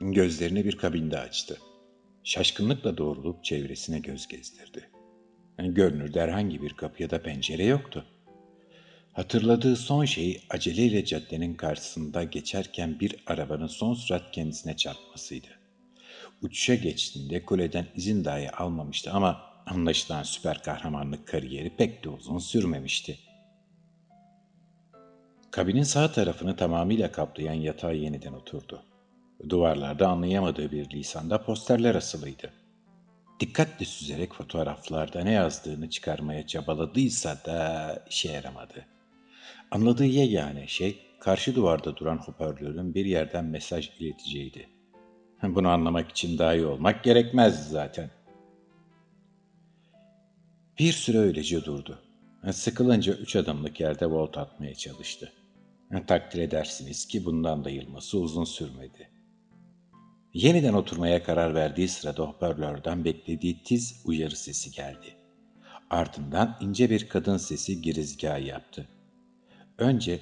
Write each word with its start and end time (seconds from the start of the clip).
Gözlerini 0.00 0.64
bir 0.64 0.76
kabinde 0.76 1.18
açtı. 1.18 1.58
Şaşkınlıkla 2.24 2.98
doğrulup 2.98 3.44
çevresine 3.44 3.98
göz 3.98 4.28
gezdirdi. 4.28 4.90
Görünürde 5.58 6.20
herhangi 6.20 6.62
bir 6.62 6.72
kapı 6.74 7.02
ya 7.02 7.10
da 7.10 7.22
pencere 7.22 7.64
yoktu. 7.64 8.04
Hatırladığı 9.12 9.76
son 9.76 10.04
şey 10.04 10.42
aceleyle 10.50 11.04
caddenin 11.04 11.54
karşısında 11.54 12.24
geçerken 12.24 13.00
bir 13.00 13.16
arabanın 13.26 13.66
son 13.66 13.94
sürat 13.94 14.32
kendisine 14.32 14.76
çarpmasıydı. 14.76 15.48
Uçuşa 16.42 16.74
geçtiğinde 16.74 17.44
kuleden 17.44 17.86
izin 17.94 18.24
dahi 18.24 18.50
almamıştı 18.50 19.10
ama 19.12 19.40
anlaşılan 19.66 20.22
süper 20.22 20.62
kahramanlık 20.62 21.28
kariyeri 21.28 21.76
pek 21.76 22.04
de 22.04 22.08
uzun 22.08 22.38
sürmemişti. 22.38 23.18
Kabinin 25.50 25.82
sağ 25.82 26.12
tarafını 26.12 26.56
tamamıyla 26.56 27.12
kaplayan 27.12 27.54
yatağa 27.54 27.92
yeniden 27.92 28.32
oturdu. 28.32 28.82
Duvarlarda 29.48 30.08
anlayamadığı 30.08 30.72
bir 30.72 30.90
lisanda 30.90 31.42
posterler 31.42 31.94
asılıydı. 31.94 32.52
Dikkatle 33.40 33.84
süzerek 33.84 34.34
fotoğraflarda 34.34 35.20
ne 35.20 35.32
yazdığını 35.32 35.90
çıkarmaya 35.90 36.46
çabaladıysa 36.46 37.38
da 37.46 38.04
işe 38.10 38.32
yaramadı. 38.32 38.86
Anladığı 39.70 40.04
yegane 40.04 40.66
şey 40.66 40.98
karşı 41.20 41.54
duvarda 41.54 41.96
duran 41.96 42.18
hoparlörün 42.18 42.94
bir 42.94 43.04
yerden 43.04 43.44
mesaj 43.44 43.90
ileteceğiydi. 44.00 44.68
Bunu 45.42 45.68
anlamak 45.68 46.10
için 46.10 46.38
daha 46.38 46.54
iyi 46.54 46.66
olmak 46.66 47.04
gerekmezdi 47.04 47.70
zaten. 47.70 48.10
Bir 50.78 50.92
süre 50.92 51.18
öylece 51.18 51.64
durdu. 51.64 51.98
Sıkılınca 52.52 53.12
üç 53.12 53.36
adımlık 53.36 53.80
yerde 53.80 54.06
volt 54.06 54.38
atmaya 54.38 54.74
çalıştı. 54.74 55.32
Takdir 56.06 56.38
edersiniz 56.42 57.06
ki 57.06 57.24
bundan 57.24 57.64
da 57.64 57.70
yılması 57.70 58.18
uzun 58.18 58.44
sürmedi. 58.44 59.17
Yeniden 60.34 60.72
oturmaya 60.72 61.22
karar 61.22 61.54
verdiği 61.54 61.88
sırada 61.88 62.22
hoparlörden 62.22 63.04
beklediği 63.04 63.62
tiz 63.62 64.02
uyarı 64.04 64.36
sesi 64.36 64.70
geldi. 64.70 65.16
Ardından 65.90 66.56
ince 66.60 66.90
bir 66.90 67.08
kadın 67.08 67.36
sesi 67.36 67.82
girizgah 67.82 68.46
yaptı. 68.46 68.88
Önce 69.78 70.20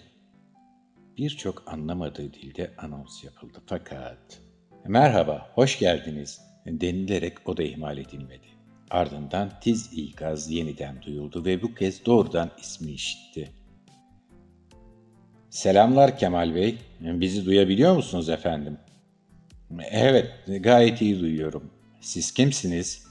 birçok 1.16 1.72
anlamadığı 1.72 2.34
dilde 2.34 2.74
anons 2.78 3.24
yapıldı 3.24 3.58
fakat 3.66 4.40
''Merhaba, 4.88 5.50
hoş 5.54 5.78
geldiniz'' 5.78 6.40
denilerek 6.66 7.48
o 7.48 7.56
da 7.56 7.62
ihmal 7.62 7.98
edilmedi. 7.98 8.46
Ardından 8.90 9.50
tiz 9.60 9.90
ikaz 9.92 10.50
yeniden 10.50 11.02
duyuldu 11.02 11.44
ve 11.44 11.62
bu 11.62 11.74
kez 11.74 12.06
doğrudan 12.06 12.50
ismi 12.60 12.92
işitti. 12.92 13.52
Selamlar 15.50 16.18
Kemal 16.18 16.54
Bey, 16.54 16.78
bizi 17.00 17.46
duyabiliyor 17.46 17.96
musunuz 17.96 18.28
efendim? 18.28 18.78
Evet, 19.90 20.30
gayet 20.60 21.02
iyi 21.02 21.20
duyuyorum. 21.20 21.70
Siz 22.00 22.34
kimsiniz? 22.34 23.06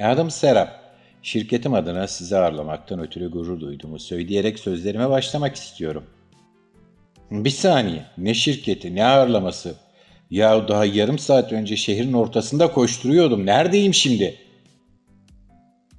Adım 0.00 0.30
Serap. 0.30 0.84
Şirketim 1.22 1.74
adına 1.74 2.06
sizi 2.06 2.36
ağırlamaktan 2.36 3.00
ötürü 3.00 3.30
gurur 3.30 3.60
duyduğumu 3.60 3.98
söyleyerek 3.98 4.58
sözlerime 4.58 5.10
başlamak 5.10 5.56
istiyorum. 5.56 6.04
Bir 7.30 7.50
saniye, 7.50 8.04
ne 8.18 8.34
şirketi, 8.34 8.94
ne 8.94 9.04
ağırlaması? 9.04 9.74
Ya 10.30 10.68
daha 10.68 10.84
yarım 10.84 11.18
saat 11.18 11.52
önce 11.52 11.76
şehrin 11.76 12.12
ortasında 12.12 12.72
koşturuyordum. 12.72 13.46
Neredeyim 13.46 13.94
şimdi? 13.94 14.38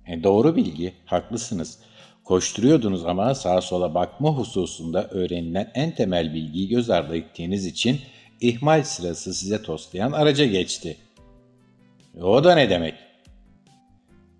E, 0.08 0.24
doğru 0.24 0.56
bilgi, 0.56 0.94
haklısınız. 1.06 1.80
Koşturuyordunuz 2.24 3.06
ama 3.06 3.36
sağa 3.36 3.62
sola 3.62 3.96
bakma 3.96 4.30
hususunda 4.30 5.08
öğrenilen 5.08 5.72
en 5.76 5.96
temel 5.96 6.34
bilgiyi 6.34 6.68
göz 6.68 6.90
ardı 6.90 7.18
ettiğiniz 7.18 7.66
için 7.66 8.00
ihmal 8.42 8.84
sırası 8.84 9.34
size 9.34 9.62
toslayan 9.62 10.12
araca 10.12 10.46
geçti. 10.46 10.98
O 12.22 12.44
da 12.44 12.56
ne 12.56 12.70
demek? 12.70 12.96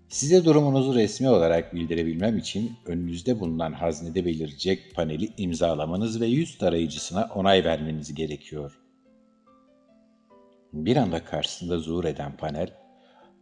Size 0.08 0.44
durumunuzu 0.44 0.94
resmi 0.94 1.28
olarak 1.28 1.74
bildirebilmem 1.74 2.38
için 2.38 2.72
önünüzde 2.86 3.40
bulunan 3.40 3.72
haznede 3.72 4.24
belirecek 4.24 4.94
paneli 4.94 5.32
imzalamanız 5.36 6.20
ve 6.20 6.26
yüz 6.26 6.58
tarayıcısına 6.58 7.30
onay 7.34 7.64
vermeniz 7.64 8.14
gerekiyor. 8.14 8.78
Bir 10.72 10.96
anda 10.96 11.24
karşısında 11.24 11.78
zuhur 11.78 12.04
eden 12.04 12.36
panel, 12.36 12.74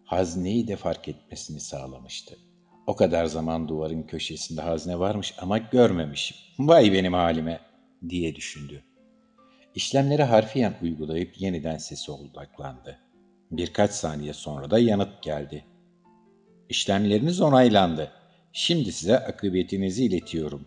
hazneyi 0.04 0.68
de 0.68 0.76
fark 0.76 1.08
etmesini 1.08 1.60
sağlamıştı. 1.60 2.38
O 2.86 2.96
kadar 2.96 3.26
zaman 3.26 3.68
duvarın 3.68 4.02
köşesinde 4.02 4.60
hazne 4.60 4.98
varmış 4.98 5.34
ama 5.38 5.58
görmemişim. 5.58 6.36
Vay 6.58 6.92
benim 6.92 7.12
halime 7.12 7.60
diye 8.08 8.34
düşündü. 8.34 8.84
İşlemleri 9.74 10.22
harfiyen 10.22 10.74
uygulayıp 10.82 11.40
yeniden 11.40 11.78
sesi 11.78 12.12
odaklandı. 12.12 12.98
Birkaç 13.50 13.90
saniye 13.90 14.32
sonra 14.32 14.70
da 14.70 14.78
yanıt 14.78 15.22
geldi. 15.22 15.64
İşlemleriniz 16.68 17.40
onaylandı. 17.40 18.12
Şimdi 18.52 18.92
size 18.92 19.18
akıbetinizi 19.18 20.04
iletiyorum. 20.04 20.66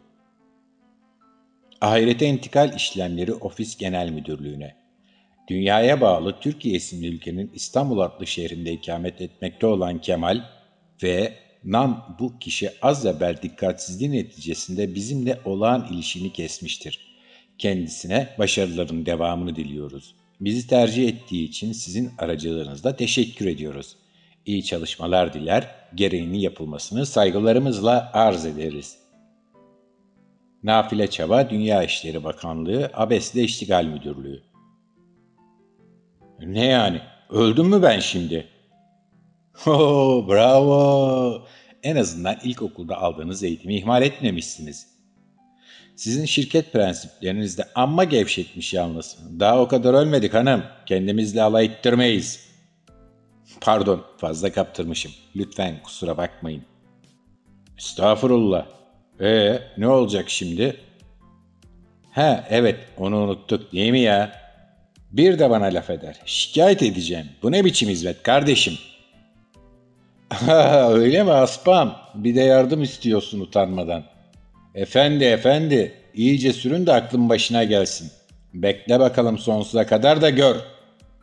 Ahirete 1.81 2.25
intikal 2.27 2.75
işlemleri 2.75 3.33
Ofis 3.33 3.77
Genel 3.77 4.09
Müdürlüğü'ne. 4.09 4.75
Dünyaya 5.47 6.01
bağlı 6.01 6.39
Türkiye 6.39 6.75
isimli 6.75 7.07
ülkenin 7.07 7.51
İstanbul 7.53 7.99
adlı 7.99 8.27
şehrinde 8.27 8.71
ikamet 8.71 9.21
etmekte 9.21 9.67
olan 9.67 10.01
Kemal 10.01 10.43
ve 11.03 11.33
Nam 11.63 12.15
bu 12.19 12.39
kişi 12.39 12.71
az 12.81 13.05
evvel 13.05 13.41
dikkatsizliği 13.41 14.11
neticesinde 14.11 14.95
bizimle 14.95 15.39
olağan 15.45 15.87
ilişkini 15.91 16.33
kesmiştir. 16.33 17.06
Kendisine 17.57 18.29
başarıların 18.39 19.05
devamını 19.05 19.55
diliyoruz. 19.55 20.15
Bizi 20.41 20.67
tercih 20.67 21.07
ettiği 21.09 21.49
için 21.49 21.71
sizin 21.71 22.11
aracılığınızla 22.17 22.95
teşekkür 22.95 23.47
ediyoruz. 23.47 23.95
İyi 24.45 24.63
çalışmalar 24.63 25.33
diler, 25.33 25.75
gereğini 25.95 26.41
yapılmasını 26.41 27.05
saygılarımızla 27.05 28.11
arz 28.13 28.45
ederiz. 28.45 28.97
Nafile 30.63 31.09
Çaba 31.09 31.49
Dünya 31.49 31.83
İşleri 31.83 32.23
Bakanlığı 32.23 32.91
Abesle 32.93 33.43
İştigal 33.43 33.85
Müdürlüğü 33.85 34.43
Ne 36.39 36.65
yani? 36.65 37.01
Öldüm 37.29 37.67
mü 37.67 37.81
ben 37.81 37.99
şimdi?'' 37.99 38.57
Ho, 39.57 40.25
bravo. 40.27 41.47
En 41.83 41.95
azından 41.95 42.37
ilkokulda 42.43 42.97
aldığınız 42.97 43.43
eğitimi 43.43 43.75
ihmal 43.75 44.01
etmemişsiniz. 44.01 44.96
Sizin 45.97 46.25
şirket 46.25 46.73
prensipleriniz 46.73 47.57
de 47.57 47.63
amma 47.75 48.03
gevşetmiş 48.03 48.73
yalnız. 48.73 49.17
Daha 49.39 49.61
o 49.61 49.67
kadar 49.67 49.93
ölmedik 49.93 50.33
hanım. 50.33 50.63
Kendimizle 50.85 51.41
alay 51.41 51.65
ettirmeyiz. 51.65 52.47
Pardon, 53.61 54.03
fazla 54.17 54.51
kaptırmışım. 54.51 55.11
Lütfen 55.35 55.83
kusura 55.83 56.17
bakmayın. 56.17 56.63
Estağfurullah. 57.77 58.65
Ee, 59.21 59.59
ne 59.77 59.87
olacak 59.87 60.29
şimdi? 60.29 60.77
Ha, 62.11 62.47
evet, 62.49 62.79
onu 62.97 63.17
unuttuk 63.17 63.71
değil 63.73 63.91
mi 63.91 63.99
ya? 63.99 64.31
Bir 65.11 65.39
de 65.39 65.49
bana 65.49 65.65
laf 65.65 65.89
eder. 65.89 66.19
Şikayet 66.25 66.83
edeceğim. 66.83 67.27
Bu 67.43 67.51
ne 67.51 67.65
biçim 67.65 67.89
hizmet 67.89 68.23
kardeşim?'' 68.23 68.97
Öyle 70.89 71.23
mi 71.23 71.31
aspam? 71.31 71.95
Bir 72.15 72.35
de 72.35 72.41
yardım 72.41 72.83
istiyorsun 72.83 73.39
utanmadan. 73.39 74.03
Efendi 74.77 75.23
efendi, 75.23 75.93
iyice 76.13 76.53
sürün 76.53 76.85
de 76.85 76.93
aklın 76.93 77.29
başına 77.29 77.63
gelsin. 77.63 78.11
Bekle 78.53 78.99
bakalım 78.99 79.37
sonsuza 79.37 79.85
kadar 79.85 80.21
da 80.21 80.29
gör, 80.29 80.55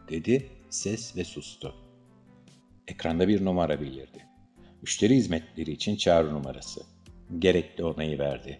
dedi 0.09 0.47
ses 0.71 1.17
ve 1.17 1.25
sustu. 1.25 1.75
Ekranda 2.89 3.29
bir 3.29 3.45
numara 3.45 3.81
belirdi. 3.81 4.27
Müşteri 4.83 5.15
hizmetleri 5.15 5.71
için 5.71 5.97
çağrı 5.97 6.35
numarası. 6.35 6.81
Gerekli 7.39 7.85
onayı 7.85 8.19
verdi. 8.19 8.59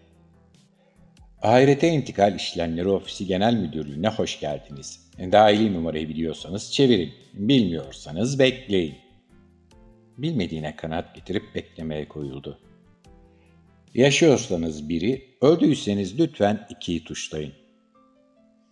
Ahirete 1.43 1.89
intikal 1.89 2.35
işlemleri 2.35 2.89
ofisi 2.89 3.27
genel 3.27 3.55
müdürlüğüne 3.55 4.09
hoş 4.09 4.41
geldiniz. 4.41 5.11
Dahili 5.19 5.75
numarayı 5.75 6.09
biliyorsanız 6.09 6.73
çevirin. 6.73 7.13
Bilmiyorsanız 7.33 8.39
bekleyin 8.39 8.95
bilmediğine 10.19 10.77
kanaat 10.77 11.15
getirip 11.15 11.55
beklemeye 11.55 12.09
koyuldu. 12.09 12.59
Yaşıyorsanız 13.95 14.89
biri, 14.89 15.37
öldüyseniz 15.41 16.21
lütfen 16.21 16.67
ikiyi 16.71 17.05
tuşlayın. 17.05 17.53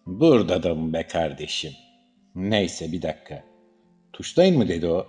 Burada 0.06 0.92
be 0.92 1.06
kardeşim? 1.06 1.72
Neyse 2.34 2.92
bir 2.92 3.02
dakika. 3.02 3.44
Tuşlayın 4.12 4.58
mı 4.58 4.68
dedi 4.68 4.86
o. 4.86 5.06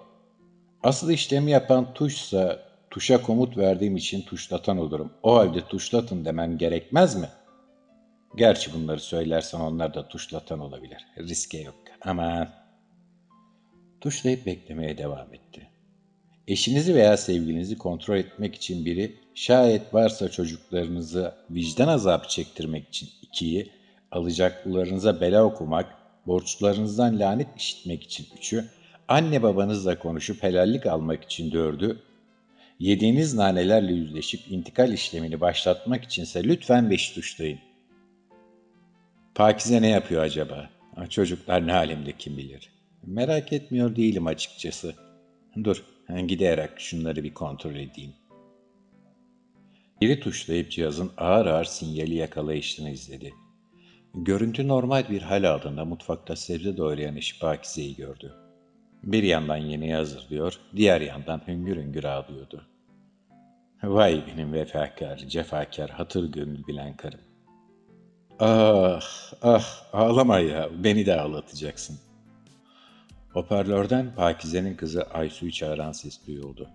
Asıl 0.83 1.11
işlemi 1.11 1.51
yapan 1.51 1.93
tuşsa 1.93 2.59
tuşa 2.89 3.21
komut 3.21 3.57
verdiğim 3.57 3.97
için 3.97 4.21
tuşlatan 4.21 4.77
olurum. 4.77 5.13
O 5.23 5.35
halde 5.35 5.65
tuşlatın 5.67 6.25
demem 6.25 6.57
gerekmez 6.57 7.15
mi? 7.15 7.27
Gerçi 8.35 8.73
bunları 8.73 8.99
söylersen 8.99 9.59
onlar 9.59 9.93
da 9.93 10.07
tuşlatan 10.07 10.59
olabilir. 10.59 11.05
Riske 11.17 11.57
yok. 11.57 11.75
Ama 12.01 12.53
tuşlayıp 14.01 14.45
beklemeye 14.45 14.97
devam 14.97 15.33
etti. 15.33 15.69
Eşinizi 16.47 16.95
veya 16.95 17.17
sevgilinizi 17.17 17.77
kontrol 17.77 18.17
etmek 18.17 18.55
için 18.55 18.85
biri, 18.85 19.22
şayet 19.35 19.93
varsa 19.93 20.29
çocuklarınızı 20.31 21.33
vicdan 21.49 21.87
azabı 21.87 22.27
çektirmek 22.27 22.87
için 22.87 23.09
ikiyi, 23.21 23.69
alacaklılarınıza 24.11 25.21
bela 25.21 25.43
okumak, 25.43 25.95
borçlarınızdan 26.27 27.19
lanet 27.19 27.47
işitmek 27.57 28.03
için 28.03 28.27
üçü, 28.37 28.65
anne 29.07 29.43
babanızla 29.43 29.99
konuşup 29.99 30.43
helallik 30.43 30.85
almak 30.85 31.23
için 31.23 31.51
dördü, 31.51 31.99
yediğiniz 32.79 33.33
nanelerle 33.33 33.93
yüzleşip 33.93 34.51
intikal 34.51 34.93
işlemini 34.93 35.41
başlatmak 35.41 36.03
içinse 36.03 36.43
lütfen 36.43 36.89
beş 36.89 37.11
tuşlayın. 37.11 37.59
Pakize 39.35 39.81
ne 39.81 39.87
yapıyor 39.87 40.23
acaba? 40.23 40.69
Çocuklar 41.09 41.67
ne 41.67 41.73
alemde 41.73 42.11
kim 42.17 42.37
bilir. 42.37 42.69
Merak 43.03 43.53
etmiyor 43.53 43.95
değilim 43.95 44.27
açıkçası. 44.27 44.95
Dur, 45.63 45.83
giderek 46.27 46.69
şunları 46.77 47.23
bir 47.23 47.33
kontrol 47.33 47.75
edeyim. 47.75 48.13
Biri 50.01 50.19
tuşlayıp 50.19 50.71
cihazın 50.71 51.11
ağır 51.17 51.45
ağır 51.45 51.65
sinyali 51.65 52.15
yakalayışını 52.15 52.89
izledi. 52.89 53.33
Görüntü 54.13 54.67
normal 54.67 55.09
bir 55.09 55.21
hal 55.21 55.43
aldığında 55.43 55.85
mutfakta 55.85 56.35
sebze 56.35 56.77
doğrayan 56.77 57.15
eşi 57.15 57.39
Pakize'yi 57.39 57.95
gördü. 57.95 58.33
Bir 59.03 59.23
yandan 59.23 59.57
yemeği 59.57 59.93
hazırlıyor, 59.93 60.59
diğer 60.75 61.01
yandan 61.01 61.41
hüngür 61.47 61.77
hüngür 61.77 62.03
ağlıyordu. 62.03 62.65
Vay 63.83 64.23
benim 64.27 64.53
vefakar, 64.53 65.17
cefakar, 65.17 65.89
hatır 65.89 66.31
gönül 66.31 66.67
bilen 66.67 66.97
karım. 66.97 67.19
Ah, 68.39 69.01
ah, 69.41 69.93
ağlama 69.93 70.39
ya, 70.39 70.69
beni 70.83 71.05
de 71.05 71.21
ağlatacaksın. 71.21 71.99
Hoparlörden 73.33 74.15
Pakize'nin 74.15 74.75
kızı 74.75 75.03
Aysu'yu 75.03 75.51
çağıran 75.51 75.91
ses 75.91 76.27
duyuldu. 76.27 76.69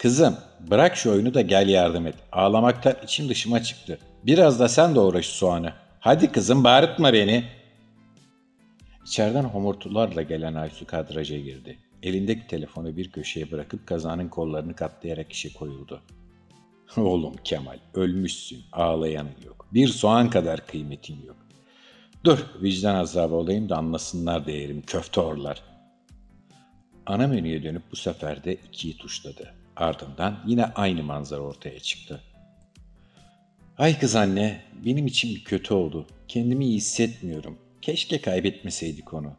Kızım, 0.00 0.36
bırak 0.70 0.96
şu 0.96 1.12
oyunu 1.12 1.34
da 1.34 1.40
gel 1.40 1.68
yardım 1.68 2.06
et. 2.06 2.14
Ağlamaktan 2.32 2.94
içim 3.04 3.28
dışıma 3.28 3.62
çıktı. 3.62 3.98
Biraz 4.26 4.60
da 4.60 4.68
sen 4.68 4.94
doğra 4.94 5.22
şu 5.22 5.30
soğanı. 5.30 5.72
Hadi 6.00 6.32
kızım 6.32 6.64
bağırtma 6.64 7.12
beni. 7.12 7.44
İçeriden 9.06 9.44
homurtularla 9.44 10.22
gelen 10.22 10.54
Aysu 10.54 10.86
kadraja 10.86 11.38
girdi. 11.38 11.78
Elindeki 12.02 12.46
telefonu 12.46 12.96
bir 12.96 13.12
köşeye 13.12 13.50
bırakıp 13.50 13.86
kazanın 13.86 14.28
kollarını 14.28 14.76
katlayarak 14.76 15.32
işe 15.32 15.52
koyuldu. 15.52 16.02
Oğlum 16.96 17.34
Kemal, 17.44 17.78
ölmüşsün, 17.94 18.62
ağlayanın 18.72 19.36
yok. 19.46 19.66
Bir 19.72 19.88
soğan 19.88 20.30
kadar 20.30 20.66
kıymetin 20.66 21.26
yok. 21.26 21.36
Dur, 22.24 22.38
vicdan 22.62 22.94
azabı 22.94 23.34
olayım 23.34 23.68
da 23.68 23.76
anlasınlar 23.76 24.46
değerim, 24.46 24.82
köfte 24.82 25.20
orlar. 25.20 25.62
Ana 27.06 27.26
menüye 27.26 27.62
dönüp 27.62 27.82
bu 27.92 27.96
sefer 27.96 28.44
de 28.44 28.54
ikiyi 28.54 28.96
tuşladı. 28.96 29.59
Ardından 29.80 30.40
yine 30.46 30.64
aynı 30.64 31.02
manzara 31.02 31.40
ortaya 31.40 31.80
çıktı. 31.80 32.20
Ay 33.78 33.98
kız 33.98 34.16
anne, 34.16 34.60
benim 34.84 35.06
için 35.06 35.34
bir 35.34 35.44
kötü 35.44 35.74
oldu. 35.74 36.06
Kendimi 36.28 36.64
iyi 36.64 36.76
hissetmiyorum. 36.76 37.58
Keşke 37.82 38.20
kaybetmeseydik 38.20 39.14
onu. 39.14 39.32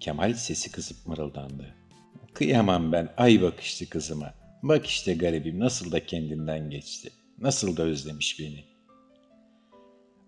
Kemal 0.00 0.34
sesi 0.34 0.72
kısıp 0.72 1.06
mırıldandı. 1.06 1.74
Kıyamam 2.34 2.92
ben 2.92 3.14
ay 3.16 3.42
bakışlı 3.42 3.86
kızıma. 3.86 4.34
Bak 4.62 4.86
işte 4.86 5.14
garibim 5.14 5.60
nasıl 5.60 5.92
da 5.92 6.06
kendinden 6.06 6.70
geçti. 6.70 7.10
Nasıl 7.38 7.76
da 7.76 7.82
özlemiş 7.82 8.40
beni. 8.40 8.64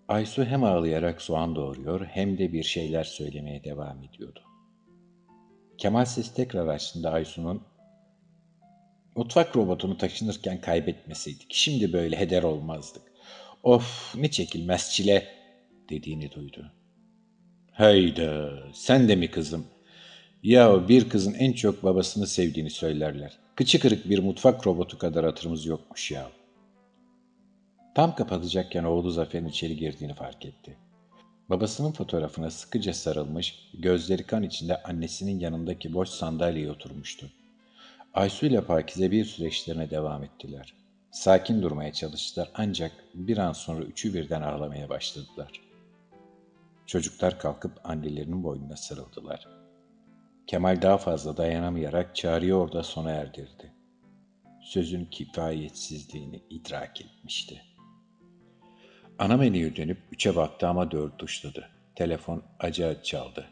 Aysu 0.07 0.45
hem 0.45 0.63
ağlayarak 0.63 1.21
soğan 1.21 1.55
doğuruyor 1.55 2.05
hem 2.05 2.37
de 2.37 2.53
bir 2.53 2.63
şeyler 2.63 3.03
söylemeye 3.03 3.63
devam 3.63 4.03
ediyordu. 4.03 4.39
Kemal 5.77 6.05
ses 6.05 6.33
tekrar 6.33 6.67
açtığında 6.67 7.11
Aysu'nun 7.11 7.61
mutfak 9.17 9.55
robotunu 9.55 9.97
taşınırken 9.97 10.61
kaybetmeseydik 10.61 11.47
şimdi 11.49 11.93
böyle 11.93 12.19
heder 12.19 12.43
olmazdık. 12.43 13.01
Of 13.63 14.15
ne 14.15 14.31
çekilmez 14.31 14.91
çile 14.91 15.27
dediğini 15.89 16.31
duydu. 16.31 16.71
Hayda 17.71 18.53
sen 18.73 19.07
de 19.07 19.15
mi 19.15 19.31
kızım? 19.31 19.67
Ya 20.43 20.87
bir 20.87 21.09
kızın 21.09 21.33
en 21.33 21.53
çok 21.53 21.83
babasını 21.83 22.27
sevdiğini 22.27 22.69
söylerler. 22.69 23.37
Kıçı 23.55 23.79
kırık 23.79 24.09
bir 24.09 24.19
mutfak 24.19 24.67
robotu 24.67 24.97
kadar 24.97 25.25
hatırımız 25.25 25.65
yokmuş 25.65 26.11
ya. 26.11 26.29
Tam 27.95 28.15
kapatacakken 28.15 28.83
oğlu 28.83 29.11
Zafer'in 29.11 29.47
içeri 29.47 29.77
girdiğini 29.77 30.13
fark 30.13 30.45
etti. 30.45 30.77
Babasının 31.49 31.91
fotoğrafına 31.91 32.51
sıkıca 32.51 32.93
sarılmış, 32.93 33.69
gözleri 33.73 34.23
kan 34.23 34.43
içinde 34.43 34.83
annesinin 34.83 35.39
yanındaki 35.39 35.93
boş 35.93 36.09
sandalyeye 36.09 36.71
oturmuştu. 36.71 37.29
Aysu 38.17 38.45
ile 38.45 38.61
Pakize 38.61 39.11
bir 39.11 39.25
süreçlerine 39.25 39.89
devam 39.89 40.23
ettiler. 40.23 40.73
Sakin 41.11 41.61
durmaya 41.61 41.93
çalıştılar 41.93 42.51
ancak 42.55 42.91
bir 43.13 43.37
an 43.37 43.51
sonra 43.51 43.83
üçü 43.83 44.13
birden 44.13 44.41
ağlamaya 44.41 44.89
başladılar. 44.89 45.61
Çocuklar 46.85 47.39
kalkıp 47.39 47.71
annelerinin 47.83 48.43
boynuna 48.43 48.75
sarıldılar. 48.75 49.47
Kemal 50.47 50.81
daha 50.81 50.97
fazla 50.97 51.37
dayanamayarak 51.37 52.15
çağrıyı 52.15 52.55
orada 52.55 52.83
sona 52.83 53.11
erdirdi. 53.11 53.73
Sözün 54.61 55.05
kifayetsizliğini 55.05 56.43
idrak 56.49 57.01
etmişti. 57.01 57.61
Ana 59.19 59.37
menüye 59.37 59.75
dönüp 59.75 59.97
üçe 60.11 60.35
baktı 60.35 60.67
ama 60.67 60.91
dört 60.91 61.19
tuşladı. 61.19 61.69
Telefon 61.95 62.43
acı 62.59 62.99
çaldı. 63.03 63.45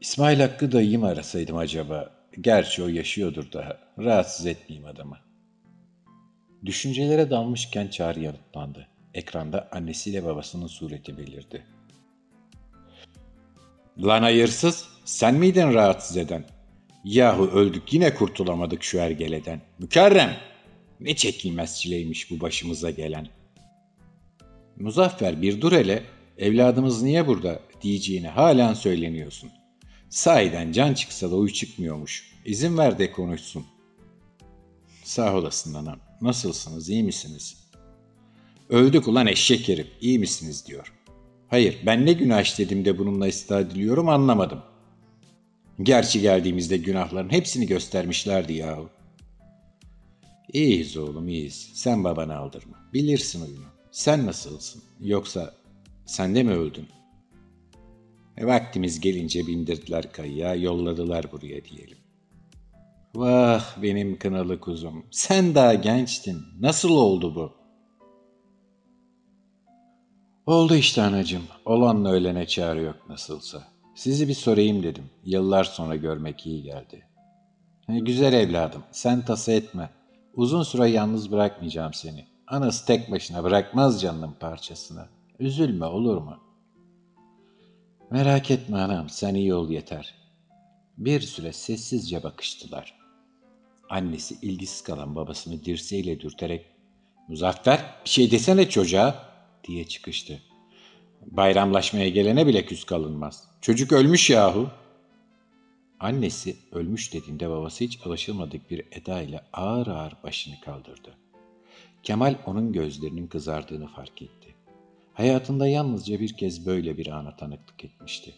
İsmail 0.00 0.40
Hakkı 0.40 0.72
dayıyı 0.72 0.98
mı 0.98 1.06
arasaydım 1.06 1.56
acaba? 1.56 2.21
Gerçi 2.40 2.82
o 2.82 2.88
yaşıyordur 2.88 3.52
daha. 3.52 3.78
Rahatsız 3.98 4.46
etmeyeyim 4.46 4.88
adamı. 4.88 5.18
Düşüncelere 6.64 7.30
dalmışken 7.30 7.88
çağrı 7.88 8.20
yanıtlandı. 8.20 8.88
Ekranda 9.14 9.68
annesiyle 9.72 10.24
babasının 10.24 10.66
sureti 10.66 11.18
belirdi. 11.18 11.64
Lan 13.98 14.22
hayırsız, 14.22 14.88
sen 15.04 15.34
miydin 15.34 15.74
rahatsız 15.74 16.16
eden? 16.16 16.44
Yahu 17.04 17.46
öldük 17.46 17.92
yine 17.92 18.14
kurtulamadık 18.14 18.82
şu 18.82 18.98
ergeleden. 18.98 19.60
Mükerrem! 19.78 20.36
Ne 21.00 21.16
çekilmez 21.16 21.80
çileymiş 21.80 22.30
bu 22.30 22.40
başımıza 22.40 22.90
gelen. 22.90 23.28
Muzaffer 24.76 25.42
bir 25.42 25.60
dur 25.60 25.72
hele, 25.72 26.02
evladımız 26.38 27.02
niye 27.02 27.26
burada 27.26 27.60
diyeceğini 27.82 28.28
halen 28.28 28.74
söyleniyorsun. 28.74 29.50
Sahiden 30.12 30.72
can 30.72 30.94
çıksa 30.94 31.30
da 31.30 31.36
uy 31.36 31.52
çıkmıyormuş. 31.52 32.32
İzin 32.44 32.78
ver 32.78 32.98
de 32.98 33.12
konuşsun. 33.12 33.66
Sağ 35.04 35.36
olasın 35.36 35.74
anam. 35.74 35.98
Nasılsınız, 36.20 36.88
iyi 36.88 37.02
misiniz? 37.02 37.56
Öldük 38.68 39.08
ulan 39.08 39.26
eşek 39.26 39.68
herif, 39.68 39.86
iyi 40.00 40.18
misiniz 40.18 40.66
diyor. 40.66 40.92
Hayır, 41.48 41.78
ben 41.86 42.06
ne 42.06 42.12
günah 42.12 42.42
işledim 42.42 42.84
de 42.84 42.98
bununla 42.98 43.26
ıslah 43.26 43.60
ediliyorum 43.60 44.08
anlamadım. 44.08 44.62
Gerçi 45.82 46.20
geldiğimizde 46.20 46.76
günahların 46.76 47.32
hepsini 47.32 47.66
göstermişlerdi 47.66 48.52
yahu. 48.52 48.90
İyiyiz 50.52 50.96
oğlum 50.96 51.28
iyiyiz. 51.28 51.70
Sen 51.74 52.04
babanı 52.04 52.36
aldırma. 52.36 52.76
Bilirsin 52.94 53.42
oyunu. 53.42 53.66
Sen 53.90 54.26
nasılsın? 54.26 54.82
Yoksa 55.00 55.54
sen 56.06 56.34
de 56.34 56.42
mi 56.42 56.52
öldün? 56.52 56.88
E, 58.36 58.46
vaktimiz 58.46 59.00
gelince 59.00 59.46
bindirdiler 59.46 60.12
kayıya, 60.12 60.54
yolladılar 60.54 61.32
buraya 61.32 61.64
diyelim. 61.64 61.98
Vah 63.14 63.82
benim 63.82 64.18
kınalı 64.18 64.60
kuzum. 64.60 65.06
Sen 65.10 65.54
daha 65.54 65.74
gençtin. 65.74 66.38
Nasıl 66.60 66.90
oldu 66.90 67.34
bu? 67.34 67.52
Oldu 70.46 70.74
işte 70.74 71.02
anacığım. 71.02 71.42
Olanla 71.64 72.12
ölene 72.12 72.46
çare 72.46 72.82
yok 72.82 72.96
nasılsa. 73.08 73.64
Sizi 73.94 74.28
bir 74.28 74.34
sorayım 74.34 74.82
dedim. 74.82 75.04
Yıllar 75.24 75.64
sonra 75.64 75.96
görmek 75.96 76.46
iyi 76.46 76.62
geldi. 76.62 77.02
E, 77.88 77.98
güzel 77.98 78.32
evladım, 78.32 78.82
sen 78.92 79.24
tasa 79.24 79.52
etme. 79.52 79.90
Uzun 80.34 80.62
süre 80.62 80.88
yalnız 80.90 81.32
bırakmayacağım 81.32 81.94
seni. 81.94 82.26
Anası 82.46 82.86
tek 82.86 83.10
başına 83.10 83.44
bırakmaz 83.44 84.02
canının 84.02 84.32
parçasını. 84.40 85.06
Üzülme 85.38 85.86
olur 85.86 86.16
mu? 86.16 86.38
Merak 88.12 88.50
etme 88.50 88.78
anam, 88.78 89.08
sen 89.08 89.34
iyi 89.34 89.54
ol 89.54 89.70
yeter. 89.70 90.14
Bir 90.98 91.20
süre 91.20 91.52
sessizce 91.52 92.22
bakıştılar. 92.22 92.94
Annesi 93.90 94.34
ilgisiz 94.42 94.82
kalan 94.82 95.16
babasını 95.16 95.64
dirseğiyle 95.64 96.20
dürterek 96.20 96.66
''Muzaffer 97.28 97.80
bir 98.04 98.10
şey 98.10 98.30
desene 98.30 98.68
çocuğa'' 98.68 99.14
diye 99.64 99.88
çıkıştı. 99.88 100.42
Bayramlaşmaya 101.26 102.08
gelene 102.08 102.46
bile 102.46 102.64
küs 102.66 102.84
kalınmaz. 102.84 103.44
Çocuk 103.60 103.92
ölmüş 103.92 104.30
yahu. 104.30 104.70
Annesi 106.00 106.56
ölmüş 106.72 107.14
dediğinde 107.14 107.50
babası 107.50 107.84
hiç 107.84 108.06
alışılmadık 108.06 108.70
bir 108.70 108.84
eda 108.90 109.22
ile 109.22 109.40
ağır 109.52 109.86
ağır 109.86 110.16
başını 110.22 110.60
kaldırdı. 110.60 111.16
Kemal 112.02 112.34
onun 112.46 112.72
gözlerinin 112.72 113.26
kızardığını 113.26 113.88
fark 113.88 114.22
etti. 114.22 114.54
Hayatında 115.14 115.66
yalnızca 115.68 116.20
bir 116.20 116.36
kez 116.36 116.66
böyle 116.66 116.98
bir 116.98 117.06
ana 117.06 117.36
tanıklık 117.36 117.84
etmişti. 117.84 118.34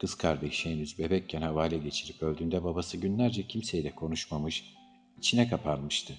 Kız 0.00 0.14
kardeşi 0.14 0.70
henüz 0.70 0.98
bebekken 0.98 1.42
havale 1.42 1.78
geçirip 1.78 2.22
öldüğünde 2.22 2.64
babası 2.64 2.96
günlerce 2.96 3.46
kimseyle 3.46 3.94
konuşmamış, 3.94 4.74
içine 5.18 5.48
kapanmıştı. 5.48 6.14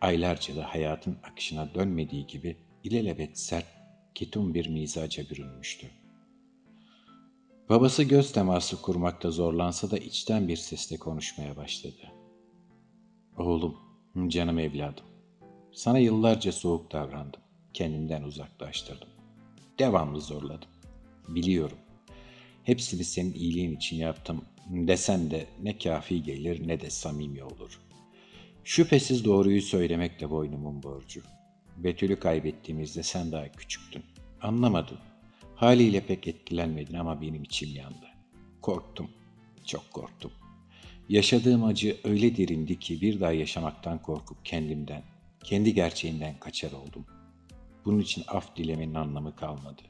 Aylarca 0.00 0.56
da 0.56 0.74
hayatın 0.74 1.16
akışına 1.24 1.74
dönmediği 1.74 2.26
gibi 2.26 2.56
ilelebet 2.84 3.38
sert, 3.38 3.66
ketum 4.14 4.54
bir 4.54 4.68
mizaca 4.68 5.30
bürünmüştü. 5.30 5.86
Babası 7.68 8.02
göz 8.02 8.32
teması 8.32 8.82
kurmakta 8.82 9.30
zorlansa 9.30 9.90
da 9.90 9.98
içten 9.98 10.48
bir 10.48 10.56
sesle 10.56 10.96
konuşmaya 10.96 11.56
başladı. 11.56 12.12
Oğlum, 13.38 13.76
canım 14.28 14.58
evladım. 14.58 15.04
Sana 15.72 15.98
yıllarca 15.98 16.52
soğuk 16.52 16.92
davrandım. 16.92 17.40
Kendimden 17.74 18.22
uzaklaştırdım. 18.22 19.08
Devamlı 19.78 20.20
zorladım. 20.20 20.68
Biliyorum. 21.28 21.78
Hepsini 22.64 23.04
senin 23.04 23.34
iyiliğin 23.34 23.76
için 23.76 23.96
yaptım 23.96 24.44
desen 24.66 25.30
de 25.30 25.46
ne 25.62 25.78
kafi 25.78 26.22
gelir 26.22 26.68
ne 26.68 26.80
de 26.80 26.90
samimi 26.90 27.44
olur. 27.44 27.80
Şüphesiz 28.64 29.24
doğruyu 29.24 29.62
söylemek 29.62 30.20
de 30.20 30.30
boynumun 30.30 30.82
borcu. 30.82 31.22
Betül'ü 31.76 32.18
kaybettiğimizde 32.18 33.02
sen 33.02 33.32
daha 33.32 33.48
küçüktün. 33.52 34.02
Anlamadın. 34.42 34.98
Haliyle 35.56 36.00
pek 36.00 36.28
etkilenmedin 36.28 36.94
ama 36.94 37.20
benim 37.20 37.42
içim 37.42 37.76
yandı. 37.76 38.06
Korktum. 38.60 39.10
Çok 39.66 39.90
korktum. 39.90 40.32
Yaşadığım 41.08 41.64
acı 41.64 41.96
öyle 42.04 42.36
derindi 42.36 42.78
ki 42.78 43.00
bir 43.00 43.20
daha 43.20 43.32
yaşamaktan 43.32 44.02
korkup 44.02 44.44
kendimden, 44.44 45.02
kendi 45.44 45.74
gerçeğinden 45.74 46.34
kaçar 46.40 46.72
oldum. 46.72 47.06
Bunun 47.84 47.98
için 47.98 48.24
af 48.28 48.56
dilemenin 48.56 48.94
anlamı 48.94 49.36
kalmadı. 49.36 49.82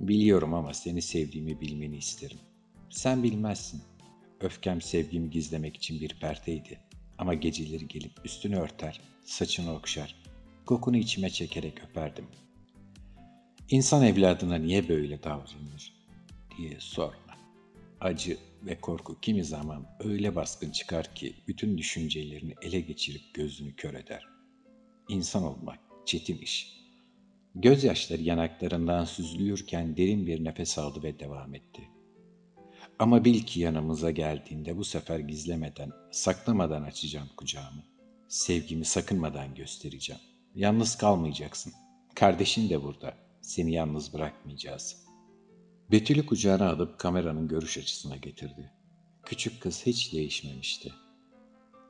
Biliyorum 0.00 0.54
ama 0.54 0.74
seni 0.74 1.02
sevdiğimi 1.02 1.60
bilmeni 1.60 1.96
isterim. 1.96 2.38
Sen 2.90 3.22
bilmezsin. 3.22 3.82
Öfkem 4.40 4.80
sevgimi 4.80 5.30
gizlemek 5.30 5.76
için 5.76 6.00
bir 6.00 6.20
perteydi. 6.20 6.80
Ama 7.18 7.34
geceleri 7.34 7.88
gelip 7.88 8.12
üstünü 8.24 8.56
örter, 8.56 9.00
saçını 9.24 9.74
okşar, 9.74 10.16
kokunu 10.66 10.96
içime 10.96 11.30
çekerek 11.30 11.84
öperdim. 11.84 12.26
İnsan 13.70 14.02
evladına 14.02 14.56
niye 14.56 14.88
böyle 14.88 15.22
davranır 15.22 15.92
diye 16.56 16.76
sorma. 16.80 17.36
Acı 18.00 18.38
ve 18.62 18.80
korku 18.80 19.20
kimi 19.20 19.44
zaman 19.44 19.86
öyle 20.00 20.36
baskın 20.36 20.70
çıkar 20.70 21.14
ki 21.14 21.34
bütün 21.48 21.78
düşüncelerini 21.78 22.54
ele 22.62 22.80
geçirip 22.80 23.34
gözünü 23.34 23.76
kör 23.76 23.94
eder. 23.94 24.26
İnsan 25.08 25.42
olmak 25.42 25.78
çetin 26.06 26.38
iş. 26.38 26.81
Gözyaşları 27.54 28.22
yanaklarından 28.22 29.04
süzülüyorken 29.04 29.96
derin 29.96 30.26
bir 30.26 30.44
nefes 30.44 30.78
aldı 30.78 31.02
ve 31.02 31.20
devam 31.20 31.54
etti. 31.54 31.88
Ama 32.98 33.24
bil 33.24 33.40
ki 33.40 33.60
yanımıza 33.60 34.10
geldiğinde 34.10 34.76
bu 34.76 34.84
sefer 34.84 35.18
gizlemeden, 35.18 35.90
saklamadan 36.10 36.82
açacağım 36.82 37.28
kucağımı. 37.36 37.82
Sevgimi 38.28 38.84
sakınmadan 38.84 39.54
göstereceğim. 39.54 40.22
Yalnız 40.54 40.96
kalmayacaksın. 40.96 41.72
Kardeşin 42.14 42.70
de 42.70 42.82
burada. 42.82 43.14
Seni 43.40 43.72
yalnız 43.72 44.12
bırakmayacağız. 44.12 44.96
Betül'ü 45.90 46.26
kucağına 46.26 46.70
alıp 46.70 46.98
kameranın 46.98 47.48
görüş 47.48 47.78
açısına 47.78 48.16
getirdi. 48.16 48.72
Küçük 49.22 49.62
kız 49.62 49.86
hiç 49.86 50.12
değişmemişti. 50.12 50.92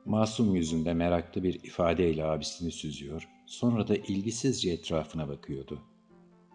Masum 0.05 0.55
yüzünde 0.55 0.93
meraklı 0.93 1.43
bir 1.43 1.53
ifadeyle 1.53 2.25
abisini 2.25 2.71
süzüyor, 2.71 3.29
sonra 3.45 3.87
da 3.87 3.95
ilgisizce 3.95 4.71
etrafına 4.71 5.27
bakıyordu. 5.27 5.81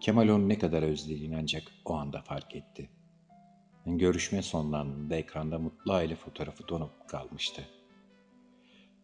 Kemal 0.01 0.29
onu 0.29 0.49
ne 0.49 0.59
kadar 0.59 0.83
özlediğini 0.83 1.37
ancak 1.37 1.63
o 1.85 1.95
anda 1.95 2.23
fark 2.23 2.57
etti. 2.57 2.91
Görüşme 3.87 4.43
sonlandığında 4.43 5.17
ekranda 5.17 5.59
Mutlu 5.59 5.93
aile 5.93 6.17
fotoğrafı 6.17 6.69
donup 6.69 7.09
kalmıştı. 7.09 7.63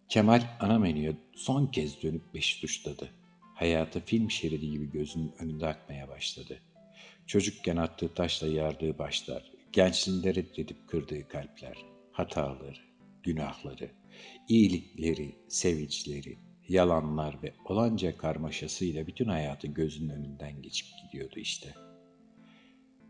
Kemal 0.08 0.42
ana 0.60 0.78
menüye 0.78 1.16
son 1.34 1.66
kez 1.66 2.02
dönüp 2.02 2.34
beş 2.34 2.60
tuşladı. 2.60 3.10
Hayatı 3.54 4.00
film 4.00 4.30
şeridi 4.30 4.70
gibi 4.70 4.90
gözünün 4.90 5.32
önünde 5.38 5.66
akmaya 5.66 6.08
başladı. 6.08 6.60
Çocukken 7.26 7.76
attığı 7.76 8.14
taşla 8.14 8.46
yardığı 8.46 8.98
başlar, 8.98 9.52
gençliğinde 9.72 10.34
reddedip 10.34 10.88
kırdığı 10.88 11.28
kalpler, 11.28 11.76
hataları, 12.12 12.80
günahları, 13.22 13.90
iyilikleri, 14.48 15.38
sevinçleri, 15.48 16.38
yalanlar 16.68 17.42
ve 17.42 17.52
olanca 17.64 18.16
karmaşasıyla 18.16 19.06
bütün 19.06 19.28
hayatı 19.28 19.66
gözünün 19.66 20.08
önünden 20.08 20.62
geçip 20.62 20.86
gidiyordu 21.02 21.38
işte. 21.38 21.74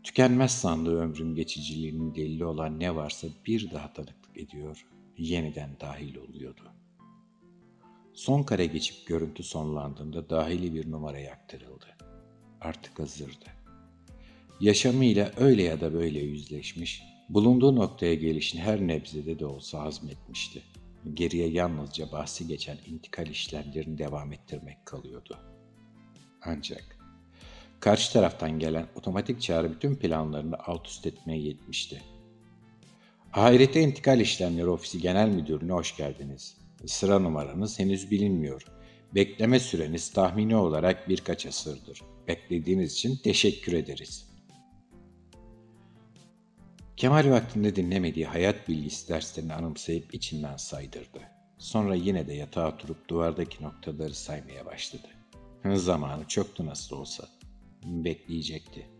Tükenmez 0.03 0.51
sandığı 0.51 0.99
ömrün 0.99 1.35
geçiciliğinin 1.35 2.15
delili 2.15 2.45
olan 2.45 2.79
ne 2.79 2.95
varsa 2.95 3.27
bir 3.45 3.71
daha 3.71 3.93
tanıklık 3.93 4.37
ediyor, 4.37 4.87
yeniden 5.17 5.69
dahil 5.81 6.15
oluyordu. 6.15 6.61
Son 8.13 8.43
kare 8.43 8.65
geçip 8.65 9.07
görüntü 9.07 9.43
sonlandığında 9.43 10.29
dahili 10.29 10.73
bir 10.73 10.91
numara 10.91 11.19
yaktırıldı. 11.19 11.85
Artık 12.61 12.99
hazırdı. 12.99 13.45
Yaşamıyla 14.59 15.31
öyle 15.37 15.63
ya 15.63 15.81
da 15.81 15.93
böyle 15.93 16.19
yüzleşmiş, 16.19 17.03
bulunduğu 17.29 17.75
noktaya 17.75 18.15
gelişini 18.15 18.61
her 18.61 18.87
nebzede 18.87 19.39
de 19.39 19.45
olsa 19.45 19.79
hazmetmişti. 19.79 20.61
Geriye 21.13 21.47
yalnızca 21.49 22.11
bahsi 22.11 22.47
geçen 22.47 22.77
intikal 22.85 23.27
işlemlerini 23.27 23.97
devam 23.97 24.33
ettirmek 24.33 24.85
kalıyordu. 24.85 25.39
Ancak 26.41 26.97
karşı 27.79 28.13
taraftan 28.13 28.59
gelen 28.59 28.87
otomatik 28.95 29.41
çağrı 29.41 29.71
bütün 29.71 29.95
planlarını 29.95 30.55
alt 30.59 30.87
üst 30.87 31.05
etmeye 31.05 31.41
yetmişti. 31.41 32.01
Ahirete 33.33 33.81
İntikal 33.81 34.19
İşlemleri 34.19 34.67
Ofisi 34.67 35.01
Genel 35.01 35.29
Müdürlüğü'ne 35.29 35.73
hoş 35.73 35.97
geldiniz. 35.97 36.57
Sıra 36.85 37.19
numaranız 37.19 37.79
henüz 37.79 38.11
bilinmiyor. 38.11 38.65
Bekleme 39.15 39.59
süreniz 39.59 40.13
tahmini 40.13 40.55
olarak 40.55 41.09
birkaç 41.09 41.45
asırdır. 41.45 42.01
Beklediğiniz 42.27 42.93
için 42.93 43.15
teşekkür 43.15 43.73
ederiz. 43.73 44.34
Kemal 46.97 47.31
vaktinde 47.31 47.75
dinlemediği 47.75 48.25
hayat 48.25 48.67
bilgisi 48.67 49.09
derslerini 49.09 49.53
anımsayıp 49.53 50.13
içinden 50.13 50.57
saydırdı. 50.57 51.21
Sonra 51.57 51.95
yine 51.95 52.27
de 52.27 52.33
yatağa 52.33 52.69
oturup 52.69 53.09
duvardaki 53.09 53.63
noktaları 53.63 54.13
saymaya 54.13 54.65
başladı. 54.65 55.07
Zamanı 55.65 56.27
çoktu 56.27 56.65
nasıl 56.65 56.97
olsa. 56.97 57.27
Bekleyecekti. 57.83 58.94